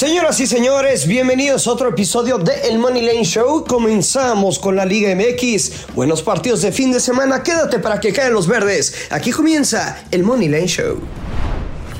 [0.00, 3.66] Señoras y señores, bienvenidos a otro episodio de El Money Lane Show.
[3.66, 5.88] Comenzamos con la Liga MX.
[5.94, 7.42] Buenos partidos de fin de semana.
[7.42, 8.94] Quédate para que caen los verdes.
[9.10, 11.00] Aquí comienza el Money Lane Show.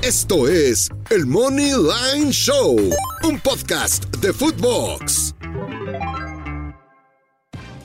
[0.00, 2.78] Esto es el Money Line Show,
[3.22, 5.34] un podcast de Footbox.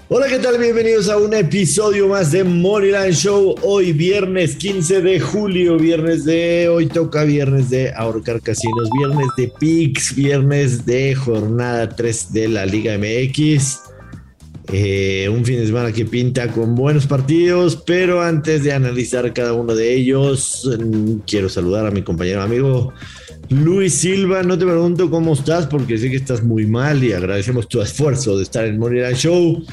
[0.08, 0.60] Hola, ¿qué tal?
[0.60, 3.56] Bienvenidos a un episodio más de Moneyline Show.
[3.64, 9.48] Hoy viernes 15 de julio, viernes de hoy toca viernes de ahorcar casinos, viernes de
[9.48, 13.80] PIX, viernes de jornada 3 de la Liga MX.
[14.72, 19.54] Eh, un fin de semana que pinta con buenos partidos, pero antes de analizar cada
[19.54, 22.94] uno de ellos, mm, quiero saludar a mi compañero amigo
[23.50, 24.44] Luis Silva.
[24.44, 28.38] No te pregunto cómo estás, porque sé que estás muy mal y agradecemos tu esfuerzo
[28.38, 29.66] de estar en Moneyline Show.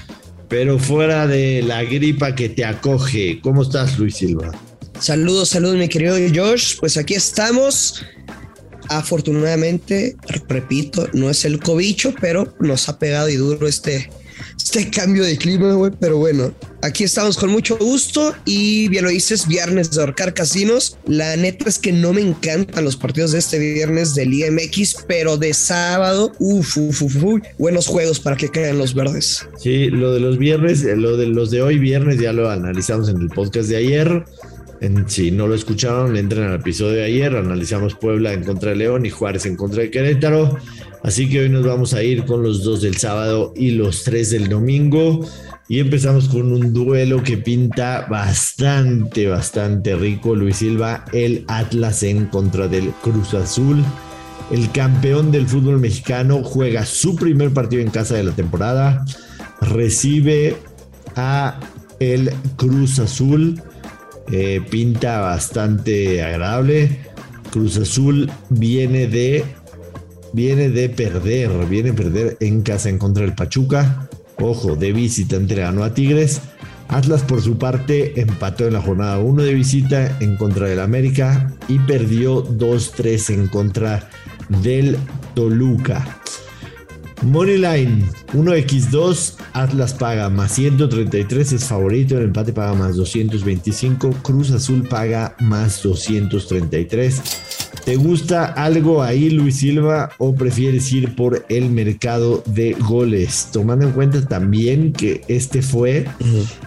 [0.52, 4.52] Pero fuera de la gripa que te acoge, ¿cómo estás, Luis Silva?
[5.00, 6.76] Saludos, saludos, mi querido Josh.
[6.78, 8.04] Pues aquí estamos.
[8.90, 10.14] Afortunadamente,
[10.48, 14.10] repito, no es el cobicho, pero nos ha pegado y duro este,
[14.64, 15.92] este cambio de clima, güey.
[15.98, 20.96] Pero bueno, aquí estamos con mucho gusto y bien lo dices, viernes de ahorcar casinos.
[21.06, 25.36] La neta es que no me encantan los partidos de este viernes del IMX, pero
[25.36, 27.16] de sábado, uff, uff, uf,
[27.58, 29.46] buenos juegos para que caigan los verdes.
[29.58, 33.20] Sí, lo de los viernes, lo de los de hoy viernes ya lo analizamos en
[33.20, 34.24] el podcast de ayer.
[35.06, 37.36] Si no lo escucharon, entren al episodio de ayer.
[37.36, 40.58] Analizamos Puebla en contra de León y Juárez en contra de Querétaro.
[41.04, 44.30] Así que hoy nos vamos a ir con los dos del sábado y los tres
[44.30, 45.24] del domingo.
[45.68, 50.34] Y empezamos con un duelo que pinta bastante, bastante rico.
[50.34, 53.84] Luis Silva, el Atlas en contra del Cruz Azul.
[54.50, 59.04] El campeón del fútbol mexicano juega su primer partido en casa de la temporada.
[59.60, 60.56] Recibe
[61.14, 61.60] a
[62.00, 63.62] el Cruz Azul.
[64.30, 67.00] Eh, pinta bastante agradable.
[67.50, 69.44] Cruz Azul viene de
[70.32, 74.08] viene de perder, viene a perder en casa en contra del Pachuca.
[74.38, 76.40] Ojo, de visita ganó a Tigres.
[76.88, 81.54] Atlas por su parte empató en la jornada 1 de visita en contra del América
[81.68, 84.10] y perdió 2-3 en contra
[84.48, 84.98] del
[85.34, 86.20] Toluca.
[87.22, 94.88] Moneyline 1x2, Atlas paga más 133, es favorito, el empate paga más 225, Cruz Azul
[94.88, 97.22] paga más 233.
[97.84, 103.48] ¿Te gusta algo ahí, Luis Silva, o prefieres ir por el mercado de goles?
[103.52, 106.06] Tomando en cuenta también que este fue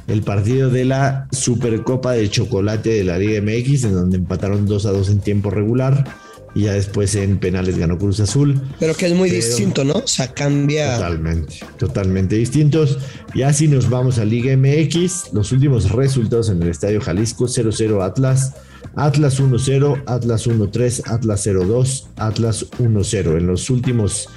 [0.08, 4.86] el partido de la Supercopa de Chocolate de la Liga MX, en donde empataron 2
[4.86, 6.25] a 2 en tiempo regular
[6.56, 8.60] y ya después en penales ganó Cruz Azul.
[8.80, 9.96] Pero que es muy distinto, ¿no?
[9.96, 10.96] O sea, cambia.
[10.96, 12.98] Totalmente, totalmente distintos.
[13.34, 15.34] Y así nos vamos a Liga MX.
[15.34, 18.54] Los últimos resultados en el Estadio Jalisco: 0-0 Atlas,
[18.96, 23.38] Atlas 1-0, Atlas 1-3, Atlas 0-2, Atlas 1-0.
[23.38, 24.30] En los últimos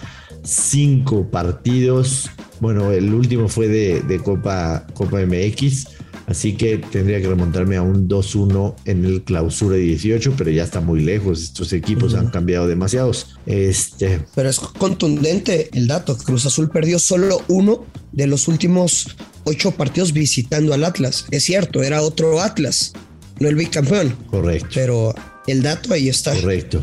[0.43, 5.98] cinco partidos, bueno, el último fue de, de Copa, Copa MX.
[6.29, 10.83] Así que tendría que remontarme a un 2-1 en el clausura 18, pero ya está
[10.83, 11.43] muy lejos.
[11.43, 13.39] Estos equipos han cambiado demasiados.
[13.47, 14.21] Este.
[14.35, 16.19] Pero es contundente el dato.
[16.19, 21.25] Cruz Azul perdió solo uno de los últimos ocho partidos visitando al Atlas.
[21.31, 22.93] Es cierto, era otro Atlas,
[23.41, 24.15] no el bicampeón.
[24.27, 24.69] Correcto.
[24.75, 25.15] Pero
[25.47, 26.35] el dato ahí está.
[26.35, 26.83] Correcto.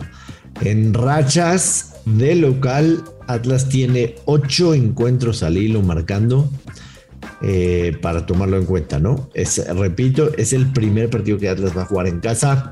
[0.62, 6.50] En rachas de local, Atlas tiene ocho encuentros al hilo marcando.
[7.42, 9.30] Eh, para tomarlo en cuenta, ¿no?
[9.34, 12.72] Es, repito, es el primer partido que Atlas va a jugar en casa.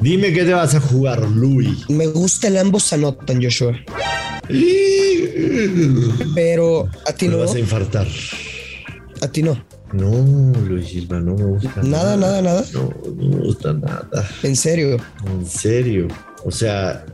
[0.00, 1.88] Dime qué te vas a jugar, Luis.
[1.90, 3.74] Me gusta el ambos anotan, Joshua.
[6.34, 7.38] Pero a ti Me no.
[7.40, 8.06] vas a infartar.
[9.20, 9.62] A ti no.
[9.92, 11.82] No, Luis Silva, no me gusta.
[11.82, 12.64] Nada, nada, nada.
[12.72, 14.08] No, no me gusta nada.
[14.42, 14.96] En serio.
[15.26, 16.08] En serio.
[16.44, 17.04] O sea,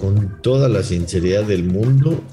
[0.00, 2.24] con toda la sinceridad del mundo,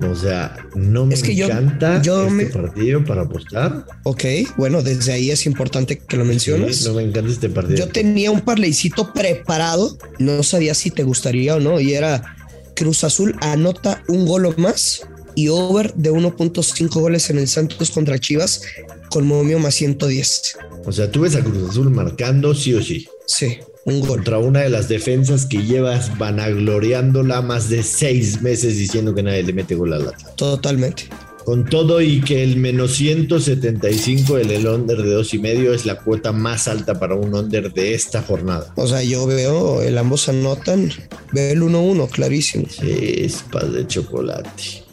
[0.00, 3.86] o sea, no me Es que yo- encanta yo este me- partido para apostar.
[4.02, 4.24] Ok,
[4.56, 6.78] bueno, desde ahí es importante que lo menciones.
[6.78, 7.78] Sí, no me encanta este partido.
[7.78, 12.36] Yo tenía un parleycito preparado, no sabía si te gustaría o no, y era
[12.74, 15.02] Cruz Azul anota un gol o más
[15.34, 18.62] y over de 1.5 goles en el Santos contra Chivas
[19.10, 20.56] con momio más 110.
[20.84, 23.06] O sea, tú ves a Cruz Azul marcando sí o sí.
[23.26, 24.06] Sí, un.
[24.06, 29.42] Contra una de las defensas que llevas vanagloriándola más de seis meses diciendo que nadie
[29.42, 30.36] le mete gol al Atlas.
[30.36, 31.04] Totalmente.
[31.46, 35.86] Con todo y que el menos 175 del el under de dos y medio es
[35.86, 38.72] la cuota más alta para un under de esta jornada.
[38.74, 40.90] O sea, yo veo el ambos anotan,
[41.32, 42.66] veo el 1-1, clarísimo.
[42.66, 44.84] Chispas de chocolate.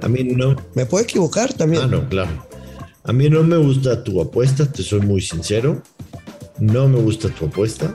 [0.00, 0.56] A mí no.
[0.74, 1.82] Me puedo equivocar también.
[1.82, 2.46] Ah, no, claro.
[3.04, 5.82] A mí no me gusta tu apuesta, te soy muy sincero.
[6.58, 7.92] No me gusta tu apuesta.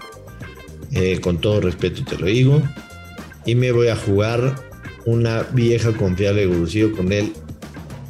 [0.98, 2.62] Eh, con todo respeto te lo digo.
[3.46, 4.56] Y me voy a jugar
[5.06, 7.34] una vieja confiable de con el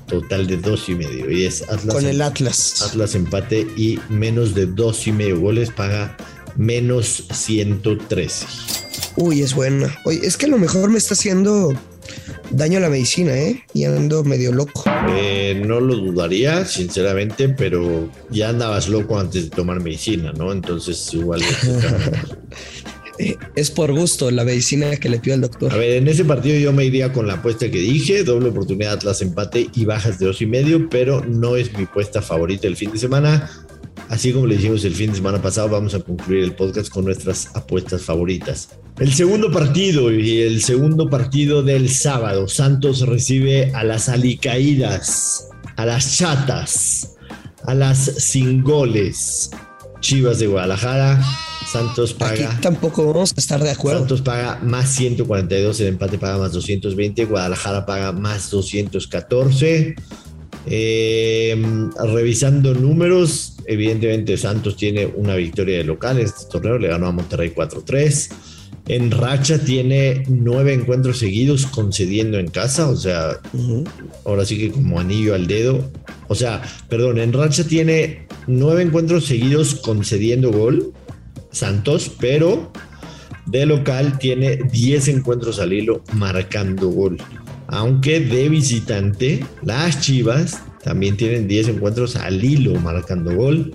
[0.08, 1.30] total de dos y medio.
[1.30, 1.94] Y es Atlas.
[1.94, 2.82] Con el Atlas.
[2.82, 6.16] Atlas empate y menos de dos y medio goles paga
[6.56, 8.46] menos 113.
[9.18, 9.96] Uy, es buena.
[10.06, 11.74] Oye, es que a lo mejor me está haciendo
[12.52, 13.64] daño la medicina, ¿eh?
[13.74, 14.84] Y ando medio loco.
[15.10, 20.52] Eh, no lo dudaría, sinceramente, pero ya andabas loco antes de tomar medicina, ¿no?
[20.52, 21.42] Entonces igual...
[23.20, 25.78] Eh, es por gusto la medicina que le pido al A doctor.
[25.78, 29.22] ver, en ese partido yo me iría con la apuesta que dije, doble oportunidad Atlas
[29.22, 32.92] empate y bajas de dos y medio, pero no es mi apuesta favorita el fin
[32.92, 33.50] de semana.
[34.10, 37.06] Así como le dijimos el fin de semana pasado, vamos a concluir el podcast con
[37.06, 38.70] nuestras apuestas favoritas.
[39.00, 45.86] El segundo partido y el segundo partido del sábado, Santos recibe a las alicaídas, a
[45.86, 47.16] las chatas,
[47.64, 49.50] a las sin goles.
[50.00, 51.22] Chivas de Guadalajara,
[51.72, 52.60] Santos Aquí paga.
[52.62, 54.00] tampoco vamos a estar de acuerdo.
[54.00, 59.96] Santos paga más 142, el empate paga más 220, Guadalajara paga más 214.
[60.70, 67.08] Eh, revisando números, evidentemente Santos tiene una victoria de local en este torneo, le ganó
[67.08, 68.30] a Monterrey 4-3.
[68.90, 73.42] En racha tiene nueve encuentros seguidos concediendo en casa, o sea,
[74.24, 75.92] ahora sí que como anillo al dedo.
[76.30, 80.94] O sea, perdón, en racha tiene nueve encuentros seguidos concediendo gol,
[81.58, 82.72] Santos, pero
[83.46, 87.18] de local tiene 10 encuentros al hilo marcando gol.
[87.68, 93.74] Aunque de visitante, las Chivas también tienen 10 encuentros al hilo marcando gol.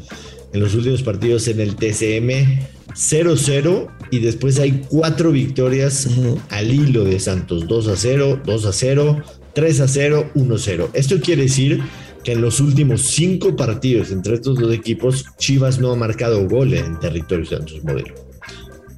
[0.52, 2.60] En los últimos partidos en el TCM
[2.94, 6.08] 0-0 y después hay cuatro victorias
[6.50, 7.66] al hilo de Santos.
[7.66, 9.22] 2 a 0, 2 a 0,
[9.54, 10.90] 3 a 0, 1 a 0.
[10.92, 11.82] Esto quiere decir
[12.24, 16.84] que en los últimos cinco partidos entre estos dos equipos, Chivas no ha marcado goles
[16.84, 18.14] en territorio Santos Modelo.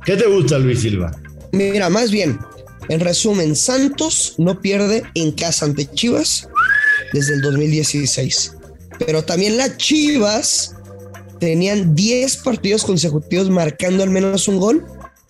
[0.04, 1.10] ¿Qué te gusta, Luis Silva?
[1.52, 2.38] Mira, más bien,
[2.88, 6.48] en resumen, Santos no pierde en casa ante Chivas
[7.12, 8.56] desde el 2016.
[9.06, 10.74] Pero también las Chivas
[11.40, 14.84] tenían 10 partidos consecutivos marcando al menos un gol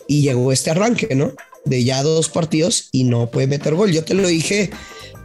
[0.08, 1.32] y llegó este arranque, ¿no?
[1.64, 3.90] De ya dos partidos y no puede meter gol.
[3.90, 4.70] Yo te lo dije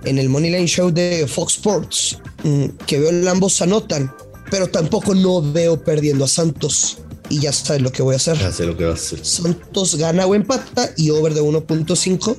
[0.06, 4.14] en el Moneyline Show de Fox Sports, mm, que veo el ambos anotan,
[4.50, 7.00] pero tampoco no veo perdiendo a Santos.
[7.30, 8.38] Y ya sabes lo que voy a hacer.
[8.38, 9.26] Ya sé lo que vas a hacer.
[9.26, 12.38] Santos gana o empata y over de 1.5.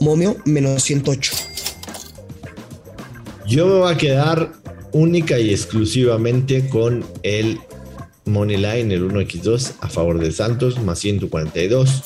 [0.00, 1.32] Momio menos 108.
[3.46, 4.52] Yo me voy a quedar
[4.92, 7.58] única y exclusivamente con el
[8.24, 12.02] Money Line, el 1x2 a favor de Santos, más 142,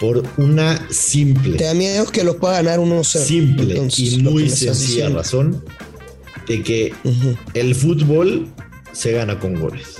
[0.00, 3.04] por una simple, Te da miedo que lo pueda ganar 1-0.
[3.04, 5.62] simple Entonces, y muy sencilla razón
[6.48, 6.92] de que
[7.54, 8.48] el fútbol
[8.92, 9.98] se gana con goles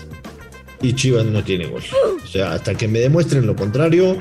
[0.82, 1.82] y Chivas no tiene gol.
[2.24, 4.16] O sea, hasta que me demuestren lo contrario,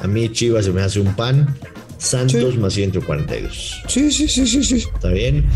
[0.00, 1.54] a mí Chivas se me hace un pan.
[1.98, 2.58] Santos Sí.
[2.58, 3.82] más 142.
[3.88, 4.84] Sí, sí, sí, sí, sí.
[4.94, 5.46] ¿Está bien?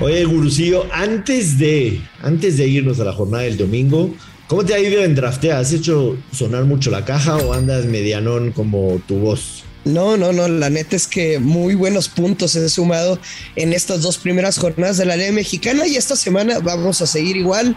[0.00, 4.14] Oye, Gurusillo, antes de, antes de irnos a la jornada del domingo,
[4.48, 5.60] ¿cómo te ha ido en draftea?
[5.60, 9.62] ¿Has hecho sonar mucho la caja o andas medianón como tu voz?
[9.84, 10.48] No, no, no.
[10.48, 13.18] La neta es que muy buenos puntos he sumado
[13.56, 17.36] en estas dos primeras jornadas de la Liga Mexicana y esta semana vamos a seguir
[17.36, 17.76] igual.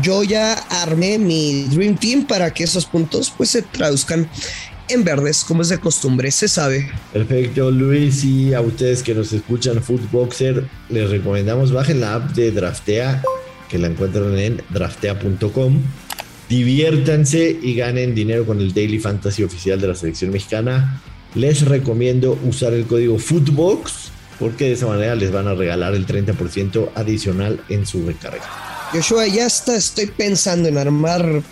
[0.00, 4.28] Yo ya armé mi Dream Team para que esos puntos pues se traduzcan
[4.88, 6.90] en verdes, como es de costumbre, se sabe.
[7.12, 12.50] Perfecto, Luis, y a ustedes que nos escuchan, Footboxer, les recomendamos bajen la app de
[12.50, 13.22] Draftea,
[13.72, 15.80] que la encuentran en draftea.com.
[16.50, 21.02] Diviértanse y ganen dinero con el Daily Fantasy oficial de la selección mexicana.
[21.34, 26.06] Les recomiendo usar el código Footbox porque de esa manera les van a regalar el
[26.06, 28.44] 30% adicional en su recarga.
[28.92, 31.42] Joshua, ya está, estoy pensando en armar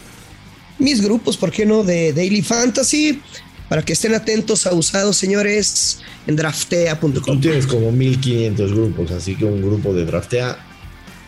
[0.79, 1.85] mis grupos, ¿por qué no?
[1.85, 3.23] De Daily Fantasy,
[3.71, 7.41] para que estén atentos a usados, señores, en Tú draftea.com.
[7.41, 10.70] tienes como 1500 grupos, así que un grupo de Draftea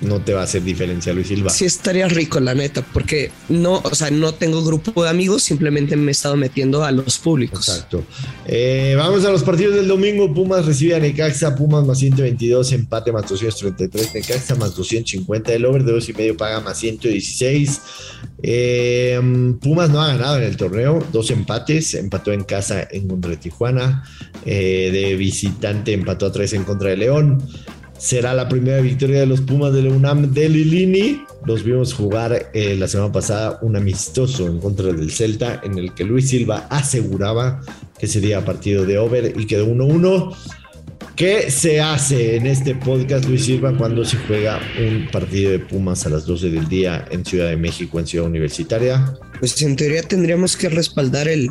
[0.02, 1.50] no te va a hacer diferencia, Luis Silva.
[1.50, 5.96] Sí estaría rico, la neta, porque no, o sea, no tengo grupo de amigos, simplemente
[5.96, 7.68] me he estado metiendo a los públicos.
[7.68, 8.04] Exacto.
[8.46, 10.32] Eh, vamos a los partidos del domingo.
[10.32, 15.84] Pumas recibe a Necaxa, Pumas más 122, empate más 233, Necaxa más 250, el over
[15.84, 17.80] de dos y medio paga más 116.
[18.42, 19.20] Eh,
[19.60, 23.36] Pumas no ha ganado en el torneo, dos empates, empató en casa en contra de
[23.36, 24.04] Tijuana,
[24.44, 27.42] eh, de visitante empató a tres en contra de León.
[27.98, 31.24] Será la primera victoria de los Pumas de la UNAM de Lilini.
[31.46, 35.94] Los vimos jugar eh, la semana pasada un amistoso en contra del Celta, en el
[35.94, 37.60] que Luis Silva aseguraba
[37.98, 40.34] que sería partido de over y quedó 1-1.
[41.16, 46.06] ¿Qué se hace en este podcast, Luis Silva, cuando se juega un partido de Pumas
[46.06, 49.14] a las 12 del día en Ciudad de México, en Ciudad Universitaria?
[49.38, 51.50] Pues en teoría tendríamos que respaldar el,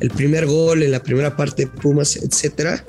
[0.00, 2.84] el primer gol en la primera parte de Pumas, etcétera.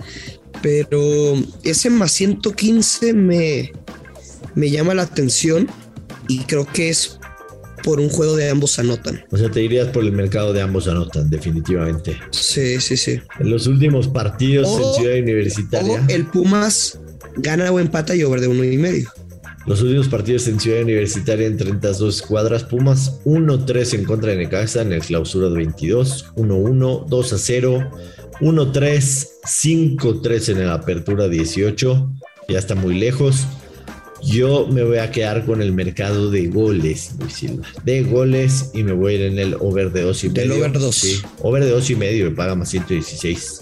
[0.62, 3.72] Pero ese más 115 me,
[4.56, 5.68] me llama la atención
[6.28, 7.20] y creo que es
[7.84, 9.24] por un juego de ambos anotan.
[9.32, 12.18] O sea, te irías por el mercado de ambos anotan, definitivamente.
[12.32, 13.20] Sí, sí, sí.
[13.40, 16.04] En los últimos partidos en Ciudad Universitaria.
[16.08, 17.00] el Pumas
[17.38, 19.10] gana o empata y over de uno y medio.
[19.68, 24.82] Los últimos partidos en Ciudad Universitaria en 32 cuadras, Pumas 1-3 en contra de Necaxa
[24.82, 27.90] en el clausura 22, 1-1, 2-0,
[28.42, 32.12] 1-3, 5-3 en la apertura 18,
[32.50, 33.46] ya está muy lejos.
[34.24, 37.68] Yo me voy a quedar con el mercado de goles, Luis Silva.
[37.84, 40.56] De goles y me voy a ir en el over de 2 y medio.
[40.58, 40.96] over 2.
[40.96, 43.62] Sí, over de 2 y medio me paga más 116.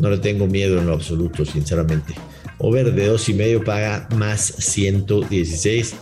[0.00, 2.14] No le tengo miedo en lo absoluto, sinceramente.
[2.58, 5.94] Over de 2 y medio paga más 116.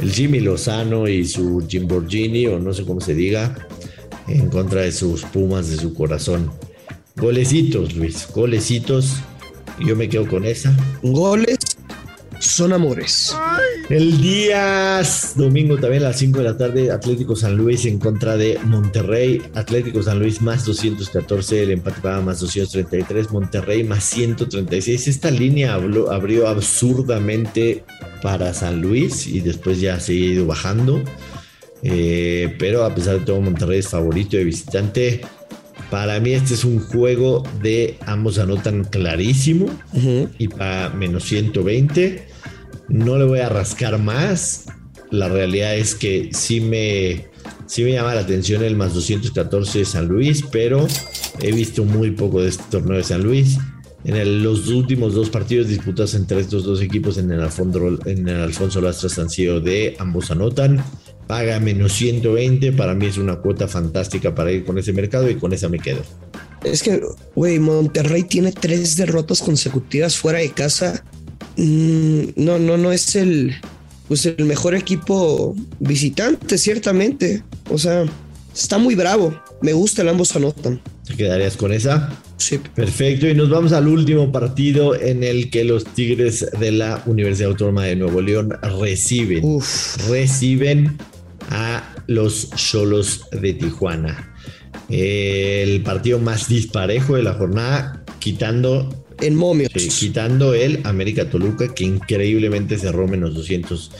[0.00, 3.54] El Jimmy Lozano y su Jimborghini, o no sé cómo se diga,
[4.28, 6.50] en contra de sus Pumas de su corazón.
[7.16, 9.16] Golecitos, Luis, golecitos.
[9.78, 10.76] Yo me quedo con esa.
[11.02, 11.58] Goles
[12.40, 13.34] son amores.
[13.88, 15.00] El día
[15.36, 19.42] domingo también a las 5 de la tarde, Atlético San Luis en contra de Monterrey.
[19.54, 25.06] Atlético San Luis más 214, el empate paga más 233, Monterrey más 136.
[25.06, 27.84] Esta línea abrió absurdamente
[28.22, 31.02] para San Luis y después ya se ha ido bajando.
[31.82, 35.20] Eh, pero a pesar de todo, Monterrey es favorito de visitante.
[35.90, 39.66] Para mí este es un juego de ambos anotan clarísimo
[40.38, 42.26] y para menos 120
[42.88, 44.66] no le voy a rascar más.
[45.10, 47.26] La realidad es que sí me,
[47.66, 50.86] sí me llama la atención el más 214 de San Luis, pero
[51.40, 53.58] he visto muy poco de este torneo de San Luis.
[54.04, 58.40] En los últimos dos partidos disputados entre estos dos equipos en el Alfonso, en el
[58.40, 60.84] Alfonso Lastras han sido de ambos anotan.
[61.26, 62.72] Paga menos 120.
[62.72, 65.78] Para mí es una cuota fantástica para ir con ese mercado y con esa me
[65.78, 66.02] quedo.
[66.62, 67.02] Es que,
[67.34, 71.04] güey, Monterrey tiene tres derrotas consecutivas fuera de casa
[71.56, 73.54] Mm, no, no, no es el,
[74.08, 77.42] pues el mejor equipo visitante, ciertamente.
[77.70, 78.04] O sea,
[78.52, 79.38] está muy bravo.
[79.60, 80.80] Me gusta el ambos anotan.
[81.06, 82.18] ¿Te quedarías con esa?
[82.38, 82.58] Sí.
[82.74, 83.28] Perfecto.
[83.28, 87.84] Y nos vamos al último partido en el que los Tigres de la Universidad Autónoma
[87.84, 89.60] de Nuevo León reciben,
[90.08, 90.98] reciben
[91.50, 94.34] a los Cholos de Tijuana.
[94.88, 99.72] El partido más disparejo de la jornada, quitando en momios.
[99.72, 103.90] quitando el América Toluca, que increíblemente cerró menos 200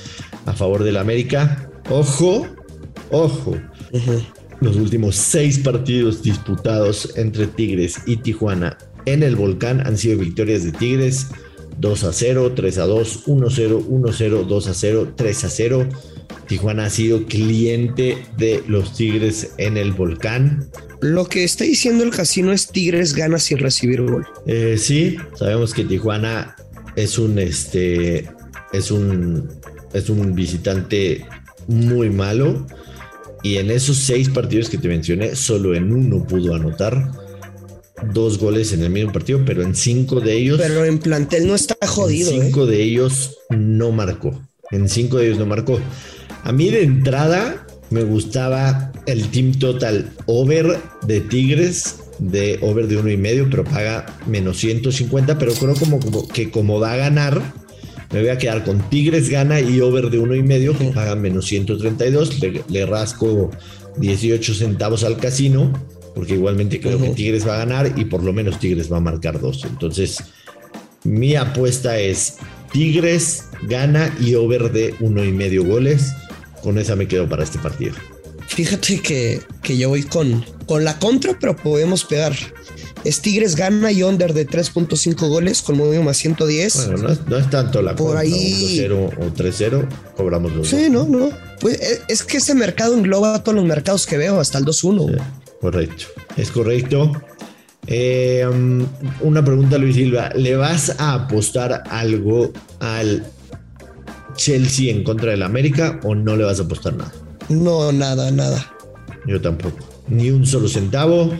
[0.46, 1.70] a favor del América.
[1.88, 2.46] Ojo,
[3.10, 3.56] ojo.
[4.60, 10.64] Los últimos seis partidos disputados entre Tigres y Tijuana en el volcán han sido victorias
[10.64, 11.28] de Tigres
[11.78, 15.12] 2 a 0, 3 a 2, 1 a 0, 1 a 0, 2 a 0,
[15.16, 15.88] 3 a 0.
[16.46, 20.68] Tijuana ha sido cliente de los Tigres en el volcán.
[21.00, 24.26] Lo que está diciendo el casino es Tigres gana sin recibir gol.
[24.46, 26.56] Eh, sí, sabemos que Tijuana
[26.96, 28.28] es un este
[28.72, 29.48] es un
[29.92, 31.26] es un visitante
[31.66, 32.66] muy malo
[33.42, 37.10] y en esos seis partidos que te mencioné solo en uno pudo anotar
[38.12, 40.60] dos goles en el mismo partido, pero en cinco de ellos.
[40.60, 42.30] Pero en plantel no está jodido.
[42.30, 42.70] En cinco ¿eh?
[42.70, 44.40] de ellos no marcó.
[44.70, 45.78] En cinco de ellos no marcó.
[46.44, 52.98] A mí de entrada me gustaba el Team Total Over de Tigres, de over de
[52.98, 57.40] uno y medio, pero paga menos 150, pero creo como, que como va a ganar,
[58.12, 61.14] me voy a quedar con Tigres gana y over de uno y medio, que paga
[61.16, 63.50] menos 132, le, le rasco
[63.96, 65.72] 18 centavos al casino,
[66.14, 69.00] porque igualmente creo que Tigres va a ganar y por lo menos Tigres va a
[69.00, 69.64] marcar dos.
[69.64, 70.22] Entonces,
[71.04, 72.36] mi apuesta es
[72.70, 76.12] Tigres gana y over de uno y medio goles
[76.64, 77.92] con esa me quedo para este partido.
[78.48, 79.42] Fíjate que,
[79.76, 82.34] yo voy con, con la contra, pero podemos pegar.
[83.04, 86.86] Es Tigres gana y under de 3.5 goles con movimiento más 110.
[86.86, 88.76] Bueno, no es, tanto la Por ahí...
[88.78, 91.28] 0 o 3-0, cobramos los Sí, no, no.
[91.60, 95.20] Pues eh, es que ese mercado engloba todos los mercados que veo, hasta el 2-1.
[95.60, 96.06] correcto,
[96.38, 97.12] es correcto.
[97.86, 98.86] Eh, um,
[99.20, 100.30] una pregunta, Luis Silva.
[100.34, 103.26] ¿Le vas a apostar algo al
[104.36, 107.12] Chelsea en contra del América o no le vas a apostar nada?
[107.48, 108.72] No, nada, nada.
[109.26, 109.78] Yo tampoco.
[110.08, 111.32] Ni un solo centavo.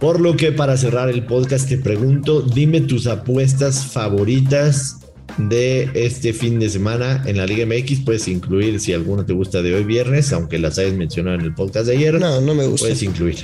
[0.00, 4.98] Por lo que para cerrar el podcast te pregunto, dime tus apuestas favoritas
[5.38, 8.00] de este fin de semana en la Liga MX.
[8.04, 11.54] Puedes incluir si alguno te gusta de hoy viernes, aunque las hayas mencionado en el
[11.54, 12.18] podcast de ayer.
[12.18, 12.86] No, no me gusta.
[12.86, 13.36] Puedes incluir.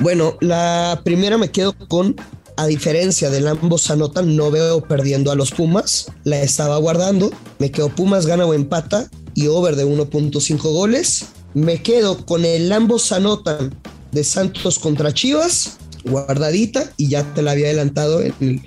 [0.00, 2.16] Bueno, la primera me quedo con
[2.60, 6.08] a diferencia del ambos anotan, no veo perdiendo a los Pumas.
[6.24, 7.30] La estaba guardando.
[7.58, 11.28] Me quedo Pumas gana o empata y over de 1.5 goles.
[11.54, 13.74] Me quedo con el ambos anotan
[14.12, 18.60] de Santos contra Chivas guardadita y ya te la había adelantado en el,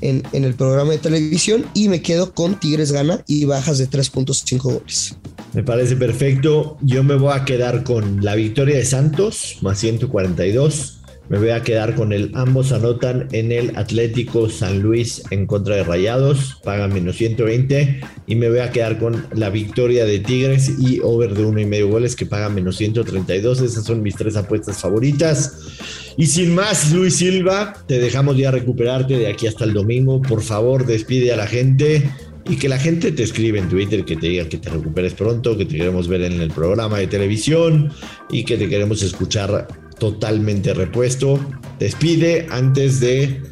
[0.00, 4.58] en, el programa de televisión y me quedo con Tigres gana y bajas de 3.5
[4.62, 5.16] goles.
[5.52, 6.78] Me parece perfecto.
[6.80, 11.03] Yo me voy a quedar con la victoria de Santos, más 142.
[11.30, 15.76] Me voy a quedar con el ambos anotan en el Atlético San Luis en contra
[15.76, 18.00] de Rayados, paga menos 120.
[18.26, 21.64] Y me voy a quedar con la victoria de Tigres y over de uno y
[21.64, 23.62] medio goles que paga menos 132.
[23.62, 26.14] Esas son mis tres apuestas favoritas.
[26.18, 30.20] Y sin más, Luis Silva, te dejamos ya recuperarte de aquí hasta el domingo.
[30.20, 32.08] Por favor, despide a la gente
[32.48, 35.56] y que la gente te escriba en Twitter, que te diga que te recuperes pronto,
[35.56, 37.90] que te queremos ver en el programa de televisión
[38.30, 39.66] y que te queremos escuchar
[39.98, 41.40] totalmente repuesto.
[41.78, 43.42] Despide antes de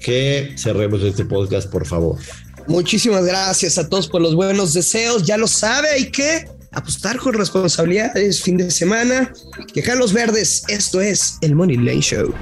[0.00, 2.18] que cerremos este podcast, por favor.
[2.66, 5.24] Muchísimas gracias a todos por los buenos deseos.
[5.24, 8.16] Ya lo sabe, hay que apostar con responsabilidad.
[8.16, 9.32] Es fin de semana.
[9.72, 10.64] Que los verdes.
[10.68, 12.34] Esto es el Money Line Show.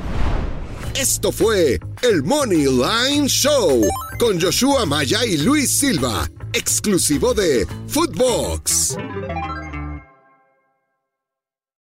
[0.99, 3.83] Esto fue el Money Line Show
[4.19, 8.97] con Joshua Maya y Luis Silva, exclusivo de Footbox.